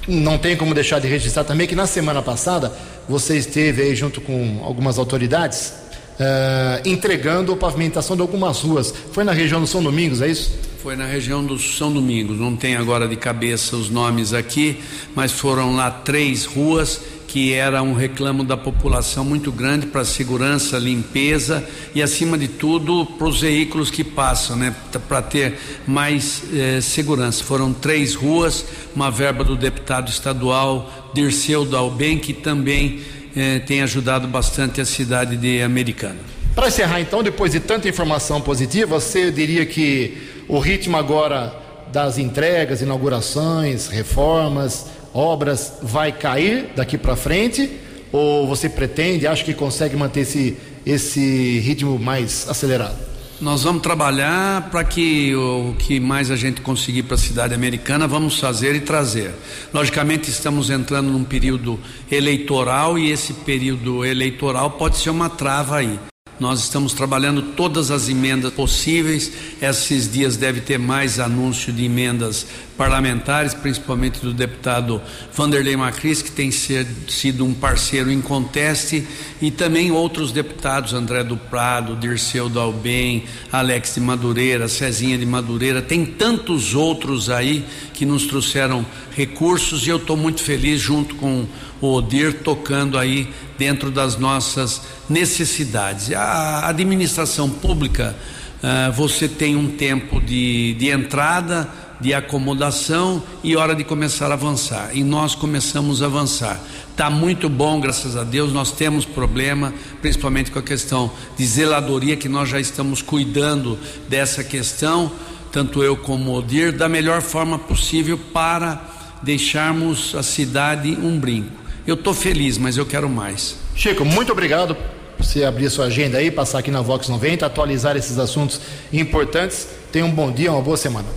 [0.08, 2.76] Não tem como deixar de registrar também que na semana passada
[3.08, 5.74] você esteve aí junto com algumas autoridades
[6.20, 8.94] uh, entregando pavimentação de algumas ruas.
[9.12, 10.52] Foi na região do São Domingos, é isso?
[10.84, 12.40] Foi na região do São Domingos.
[12.40, 14.80] Não tem agora de cabeça os nomes aqui,
[15.16, 20.80] mas foram lá três ruas que era um reclamo da população muito grande para segurança,
[20.80, 24.76] limpeza e, acima de tudo, para os veículos que passam, né?
[25.08, 27.44] Para ter mais eh, segurança.
[27.44, 33.00] Foram três ruas, uma verba do deputado estadual Dirceu Dalben, que também
[33.40, 36.18] eh, tem ajudado bastante a cidade de Americana.
[36.54, 41.54] Para encerrar, então, depois de tanta informação positiva, você diria que o ritmo agora
[41.92, 47.70] das entregas, inaugurações, reformas, obras vai cair daqui para frente?
[48.12, 53.09] Ou você pretende, acha que consegue manter esse, esse ritmo mais acelerado?
[53.42, 58.06] Nós vamos trabalhar para que o que mais a gente conseguir para a cidade americana,
[58.06, 59.34] vamos fazer e trazer.
[59.74, 61.80] Logicamente, estamos entrando num período
[62.12, 65.98] eleitoral e esse período eleitoral pode ser uma trava aí.
[66.40, 69.32] Nós estamos trabalhando todas as emendas possíveis.
[69.62, 72.48] Esses dias deve ter mais anúncio de emendas
[72.78, 75.02] parlamentares, principalmente do deputado
[75.34, 79.06] Vanderlei Macris, que tem ser, sido um parceiro inconteste,
[79.42, 85.82] e também outros deputados, André do Prado, Dirceu Dalben, Alex de Madureira, Cezinha de Madureira,
[85.82, 91.46] tem tantos outros aí que nos trouxeram recursos e eu estou muito feliz junto com
[91.82, 96.12] o Odir tocando aí dentro das nossas necessidades.
[96.14, 98.16] A administração pública,
[98.64, 104.34] uh, você tem um tempo de, de entrada, de acomodação e hora de começar a
[104.34, 104.92] avançar.
[104.94, 106.60] E nós começamos a avançar.
[106.92, 108.54] Está muito bom, graças a Deus.
[108.54, 114.44] Nós temos problema, principalmente com a questão de zeladoria, que nós já estamos cuidando dessa
[114.44, 115.12] questão,
[115.52, 118.82] tanto eu como o Odir, da melhor forma possível para
[119.22, 121.59] deixarmos a cidade um brinco.
[121.90, 123.56] Eu estou feliz, mas eu quero mais.
[123.74, 127.98] Chico, muito obrigado por você abrir sua agenda aí, passar aqui na Vox 90, atualizar
[127.98, 128.62] esses assuntos
[128.94, 129.68] importantes.
[129.92, 131.08] Tenha um bom dia, uma boa semana.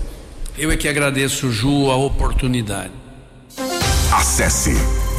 [0.57, 2.91] Eu é que agradeço, Ju, a oportunidade.
[4.11, 4.73] Acesse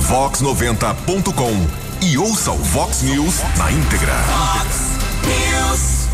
[0.07, 4.15] vox90.com e ouça o Vox News na íntegra.
[4.23, 4.79] Vox
[5.27, 6.07] News.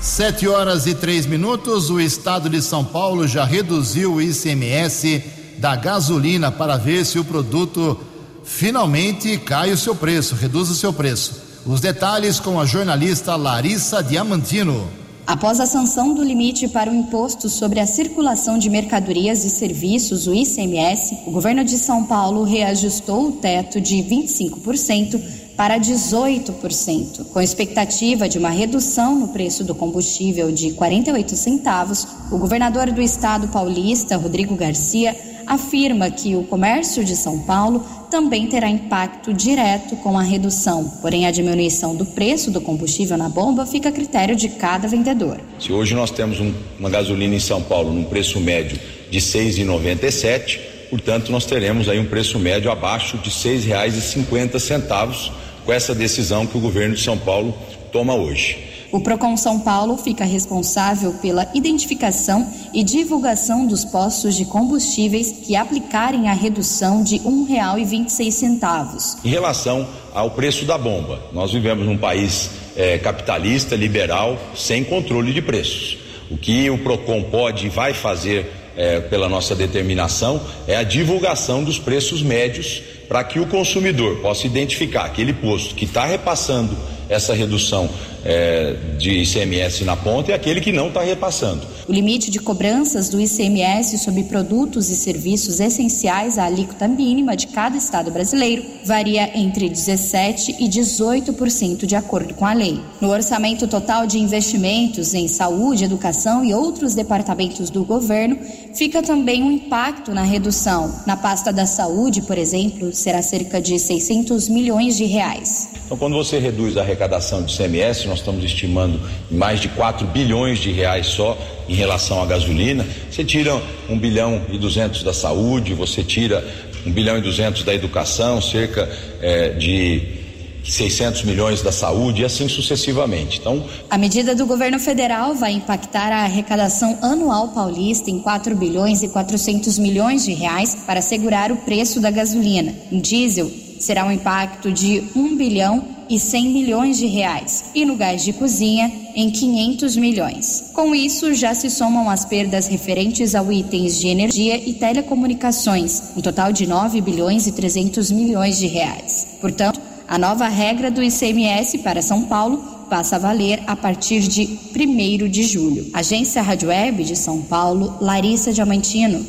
[0.00, 5.22] Sete horas e três minutos, o estado de São Paulo já reduziu o ICMS
[5.58, 8.09] da gasolina para ver se o produto
[8.50, 11.40] finalmente cai o seu preço, reduz o seu preço.
[11.64, 14.88] Os detalhes com a jornalista Larissa Diamantino.
[15.26, 20.26] Após a sanção do limite para o imposto sobre a circulação de mercadorias e serviços,
[20.26, 25.22] o ICMS, o governo de São Paulo reajustou o teto de 25%
[25.56, 32.06] para 18%, com expectativa de uma redução no preço do combustível de 48 centavos.
[32.30, 38.46] O governador do estado paulista, Rodrigo Garcia, afirma que o comércio de São Paulo também
[38.46, 43.66] terá impacto direto com a redução, porém a diminuição do preço do combustível na bomba
[43.66, 45.40] fica a critério de cada vendedor.
[45.58, 48.78] Se hoje nós temos um, uma gasolina em São Paulo num preço médio
[49.10, 55.30] de R$ 6,97, portanto nós teremos aí um preço médio abaixo de R$ 6,50
[55.64, 57.56] com essa decisão que o governo de São Paulo
[57.92, 58.70] toma hoje.
[58.92, 65.54] O Procon São Paulo fica responsável pela identificação e divulgação dos postos de combustíveis que
[65.54, 69.18] aplicarem a redução de R$ 1,26.
[69.24, 75.32] Em relação ao preço da bomba, nós vivemos num país é, capitalista, liberal, sem controle
[75.32, 75.98] de preços.
[76.28, 81.62] O que o Procon pode e vai fazer é, pela nossa determinação é a divulgação
[81.62, 86.76] dos preços médios para que o consumidor possa identificar aquele posto que está repassando
[87.08, 87.90] essa redução
[88.24, 91.62] é, de ICMS na ponta e aquele que não está repassando.
[91.88, 97.48] O limite de cobranças do ICMS sobre produtos e serviços essenciais à alíquota mínima de
[97.48, 102.78] cada estado brasileiro varia entre 17% e 18% de acordo com a lei.
[103.00, 108.38] No orçamento total de investimentos em saúde, educação e outros departamentos do governo,
[108.74, 110.94] fica também um impacto na redução.
[111.06, 115.68] Na pasta da saúde, por exemplo, será cerca de 600 milhões de reais.
[115.84, 119.00] Então, quando você reduz a arrecadação de ICMS, nós estamos estimando
[119.30, 121.38] mais de 4 bilhões de reais só
[121.68, 122.84] em relação à gasolina.
[123.10, 123.54] Você tira
[123.88, 126.44] 1 bilhão e 200 da saúde, você tira
[126.84, 128.90] 1 bilhão e 200 da educação, cerca
[129.22, 130.18] é, de
[130.64, 133.38] 600 milhões da saúde e assim sucessivamente.
[133.38, 139.02] Então, a medida do governo federal vai impactar a arrecadação anual paulista em 4 bilhões
[139.02, 142.74] e 400 milhões de reais para segurar o preço da gasolina.
[142.90, 147.96] Em diesel, será um impacto de 1 bilhão e 100 milhões de reais e no
[147.96, 150.70] gás de cozinha em 500 milhões.
[150.74, 156.20] Com isso, já se somam as perdas referentes ao itens de energia e telecomunicações, um
[156.20, 159.38] total de 9 bilhões e 300 milhões de reais.
[159.40, 162.58] Portanto, a nova regra do ICMS para São Paulo
[162.90, 165.88] passa a valer a partir de 1 de julho.
[165.94, 169.24] Agência Rádio Web de São Paulo, Larissa Diamantino.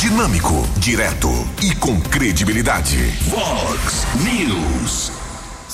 [0.00, 1.28] Dinâmico, direto
[1.62, 2.96] e com credibilidade.
[3.28, 5.27] Vox News.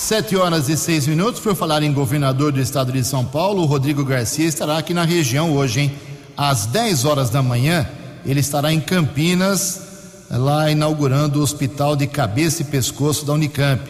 [0.05, 1.41] Sete horas e seis minutos.
[1.41, 5.57] Por falar em governador do estado de São Paulo, Rodrigo Garcia estará aqui na região
[5.57, 5.95] hoje, hein?
[6.37, 7.89] Às 10 horas da manhã,
[8.23, 9.81] ele estará em Campinas
[10.29, 13.81] lá inaugurando o Hospital de Cabeça e Pescoço da Unicamp,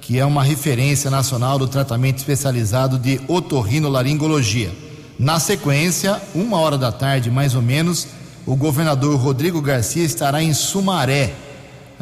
[0.00, 4.72] que é uma referência nacional do tratamento especializado de otorrinolaringologia.
[5.16, 8.08] Na sequência, uma hora da tarde, mais ou menos,
[8.44, 11.32] o governador Rodrigo Garcia estará em Sumaré,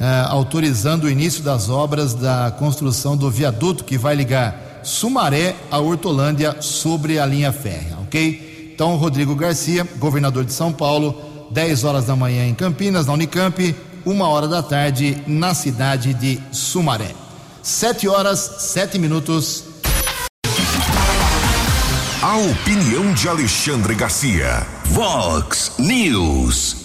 [0.00, 5.78] eh, autorizando o início das obras da construção do viaduto que vai ligar Sumaré a
[5.78, 8.72] Hortolândia sobre a linha férrea, ok?
[8.74, 11.20] Então, Rodrigo Garcia, governador de São Paulo,
[11.50, 13.76] 10 horas da manhã em Campinas, na Unicamp,
[14.06, 17.14] uma hora da tarde na cidade de Sumaré.
[17.62, 19.64] 7 horas, 7 minutos.
[22.22, 24.66] A opinião de Alexandre Garcia.
[24.86, 26.76] Vox News.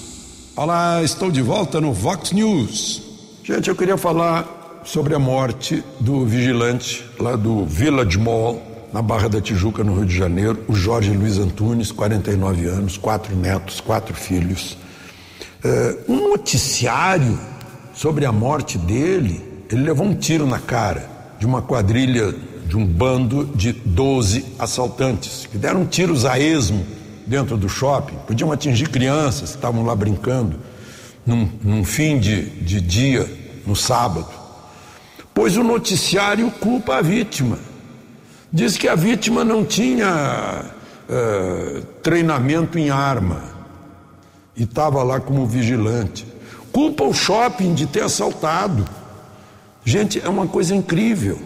[0.56, 3.05] Olá, estou de volta no Vox News.
[3.48, 8.60] Gente, eu queria falar sobre a morte do vigilante lá do Village Mall,
[8.92, 13.36] na Barra da Tijuca, no Rio de Janeiro, o Jorge Luiz Antunes, 49 anos, quatro
[13.36, 14.76] netos, quatro filhos.
[15.64, 17.38] É, um noticiário
[17.94, 19.40] sobre a morte dele,
[19.72, 22.34] ele levou um tiro na cara de uma quadrilha,
[22.66, 26.84] de um bando de 12 assaltantes, que deram tiros a esmo
[27.28, 30.58] dentro do shopping, podiam atingir crianças que estavam lá brincando,
[31.26, 33.30] num, num fim de, de dia,
[33.66, 34.30] no sábado.
[35.34, 37.58] Pois o noticiário culpa a vítima
[38.56, 40.64] Diz que a vítima não tinha
[41.10, 43.44] uh, treinamento em arma
[44.56, 46.26] e estava lá como vigilante.
[46.72, 48.88] Culpa o shopping de ter assaltado.
[49.84, 51.38] Gente, é uma coisa incrível.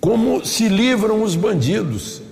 [0.00, 2.22] Como se livram os bandidos.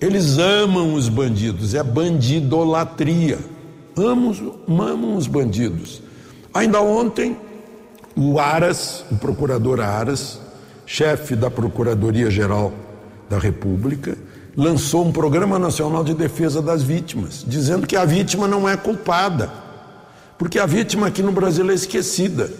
[0.00, 3.40] Eles amam os bandidos, é bandidolatria.
[3.96, 4.32] Amam,
[4.68, 6.00] amam os bandidos.
[6.56, 7.36] Ainda ontem,
[8.16, 10.40] o Aras, o procurador Aras,
[10.86, 12.72] chefe da Procuradoria-Geral
[13.28, 14.16] da República
[14.56, 19.52] lançou um Programa Nacional de Defesa das Vítimas, dizendo que a vítima não é culpada,
[20.38, 22.50] porque a vítima aqui no Brasil é esquecida,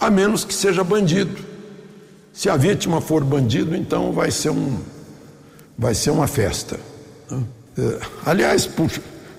[0.00, 1.36] a menos que seja bandido.
[2.32, 4.78] Se a vítima for bandido, então vai ser um
[5.76, 6.80] vai ser uma festa.
[7.76, 8.88] É, aliás, por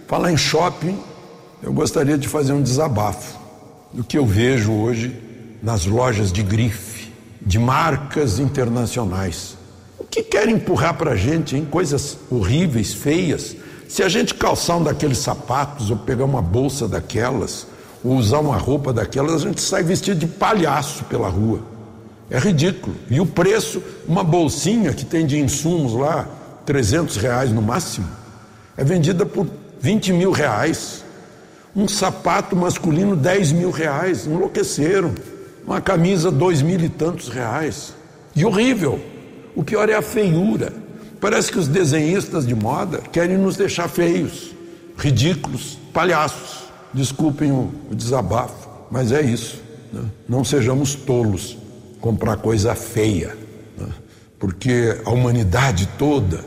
[0.06, 0.96] falar em shopping,
[1.64, 3.45] eu gostaria de fazer um desabafo
[3.96, 5.20] do que eu vejo hoje
[5.64, 9.56] nas lojas de grife, de marcas internacionais
[10.16, 13.56] que querem empurrar para a gente em coisas horríveis, feias.
[13.90, 17.68] Se a gente calçar um daqueles sapatos, ou pegar uma bolsa daquelas,
[18.02, 21.60] ou usar uma roupa daquelas, a gente sai vestido de palhaço pela rua.
[22.30, 22.96] É ridículo.
[23.10, 26.28] E o preço, uma bolsinha que tem de insumos lá,
[26.66, 28.08] 300 reais no máximo,
[28.78, 29.46] é vendida por
[29.82, 31.04] 20 mil reais.
[31.76, 34.26] Um sapato masculino, 10 mil reais.
[34.26, 35.14] Enlouqueceram.
[35.66, 37.94] Uma camisa, dois mil e tantos reais.
[38.36, 39.00] E horrível.
[39.56, 40.72] O pior é a feiura.
[41.20, 44.52] Parece que os desenhistas de moda querem nos deixar feios,
[44.98, 46.66] ridículos, palhaços.
[46.94, 49.62] Desculpem o, o desabafo, mas é isso.
[49.92, 50.04] Né?
[50.30, 51.58] Não sejamos tolos
[52.00, 53.36] comprar coisa feia,
[53.78, 53.88] né?
[54.38, 56.46] porque a humanidade toda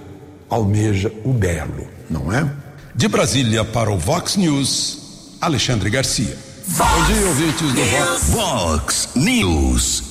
[0.48, 2.48] almeja o belo, não é?
[2.94, 5.07] De Brasília para o Vox News,
[5.40, 6.36] Alexandre Garcia.
[6.66, 8.28] Vox Bom dia, ouvintes do Vox.
[8.30, 10.02] Vox News.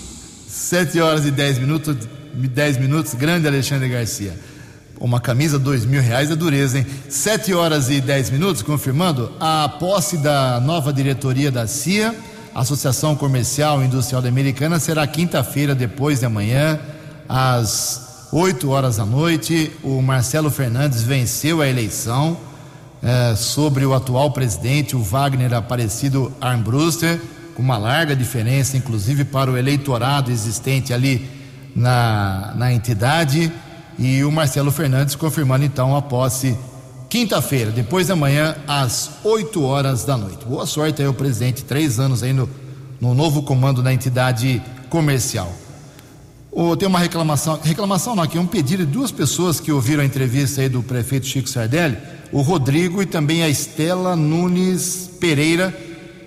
[0.48, 1.96] Sete horas e dez minutos.
[2.46, 4.38] 10 minutos, grande Alexandre Garcia.
[5.00, 6.86] Uma camisa, dois mil reais é dureza, hein?
[7.10, 12.14] 7 horas e 10 minutos, confirmando a posse da nova diretoria da CIA,
[12.54, 16.80] Associação Comercial e Industrial da Americana, será quinta-feira, depois de amanhã,
[17.28, 19.72] às 8 horas da noite.
[19.84, 22.38] O Marcelo Fernandes venceu a eleição
[23.02, 27.20] é, sobre o atual presidente, o Wagner Aparecido Armbruster,
[27.56, 31.28] com uma larga diferença, inclusive para o eleitorado existente ali
[31.76, 33.52] na, na entidade
[33.98, 36.58] e o Marcelo Fernandes confirmando então a posse
[37.10, 40.45] quinta-feira, depois da manhã, às 8 horas da noite.
[40.45, 42.50] Boa sorte aí ao presidente, três anos aí no,
[43.00, 45.52] no novo comando da entidade comercial.
[46.52, 50.02] Oh, tem uma reclamação, reclamação não, aqui é um pedido de duas pessoas que ouviram
[50.02, 51.98] a entrevista aí do prefeito Chico Sardelli,
[52.32, 55.76] o Rodrigo e também a Estela Nunes Pereira.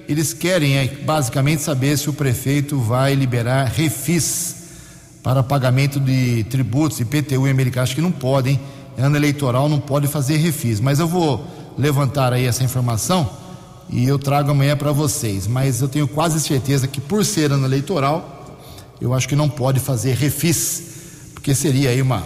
[0.09, 4.57] Eles querem é, basicamente saber se o prefeito vai liberar refis
[5.23, 7.85] para pagamento de tributos, IPTU e americano.
[7.85, 8.59] Acho que não podem,
[8.99, 11.47] ano eleitoral não pode fazer refis, mas eu vou
[11.79, 13.31] levantar aí essa informação
[13.89, 15.47] e eu trago amanhã para vocês.
[15.47, 18.59] Mas eu tenho quase certeza que por ser ano eleitoral
[19.01, 20.83] eu acho que não pode fazer refis,
[21.35, 22.23] porque seria aí uma,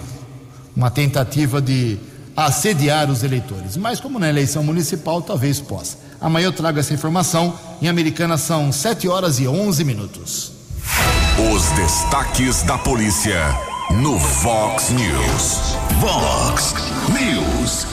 [0.74, 1.98] uma tentativa de
[2.36, 3.76] assediar os eleitores.
[3.76, 5.98] Mas como na eleição municipal, talvez possa.
[6.20, 7.58] Amanhã eu trago essa informação.
[7.80, 10.52] Em Americana são 7 horas e 11 minutos.
[11.52, 13.40] Os destaques da polícia
[13.90, 15.76] no Vox News.
[16.00, 16.74] Vox
[17.08, 17.86] News.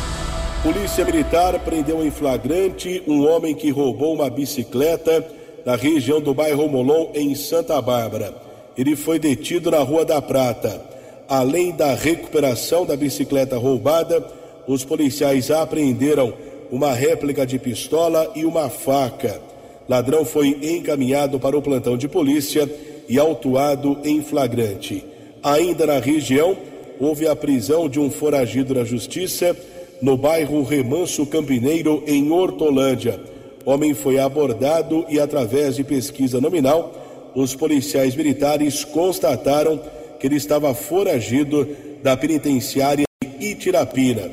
[0.64, 5.26] Polícia Militar prendeu em flagrante um homem que roubou uma bicicleta
[5.66, 10.91] na região do bairro Molon, em Santa Bárbara ele foi detido na Rua da Prata.
[11.32, 14.22] Além da recuperação da bicicleta roubada,
[14.68, 16.34] os policiais apreenderam
[16.70, 19.42] uma réplica de pistola e uma faca.
[19.88, 22.70] Ladrão foi encaminhado para o plantão de polícia
[23.08, 25.06] e autuado em flagrante.
[25.42, 26.58] Ainda na região,
[27.00, 29.56] houve a prisão de um foragido da justiça
[30.02, 33.18] no bairro Remanso Campineiro, em Hortolândia.
[33.66, 36.92] O homem foi abordado e, através de pesquisa nominal,
[37.34, 39.80] os policiais militares constataram
[40.22, 41.68] que ele estava foragido
[42.04, 43.06] da penitenciária
[43.40, 44.30] Itirapina.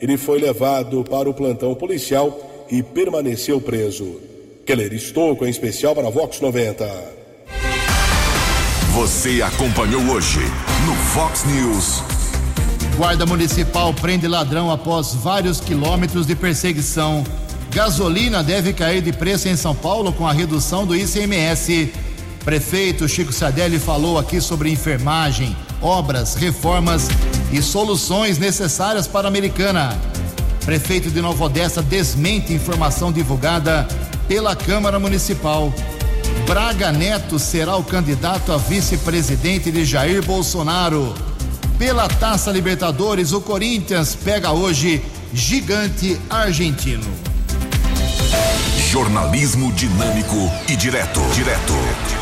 [0.00, 4.20] Ele foi levado para o plantão policial e permaneceu preso.
[4.64, 6.88] Keller Estouco, em especial para Vox 90.
[8.94, 10.38] Você acompanhou hoje
[10.86, 12.02] no Fox News.
[12.96, 17.24] Guarda Municipal prende ladrão após vários quilômetros de perseguição.
[17.72, 21.90] Gasolina deve cair de preço em São Paulo com a redução do ICMS.
[22.44, 27.08] Prefeito Chico Sardelli falou aqui sobre enfermagem, obras, reformas
[27.52, 29.96] e soluções necessárias para a Americana.
[30.64, 33.86] Prefeito de Nova Odessa desmente informação divulgada
[34.26, 35.72] pela Câmara Municipal.
[36.46, 41.14] Braga Neto será o candidato a vice-presidente de Jair Bolsonaro.
[41.78, 47.06] Pela Taça Libertadores, o Corinthians pega hoje gigante argentino.
[48.90, 51.20] Jornalismo dinâmico e direto.
[51.34, 52.21] Direto.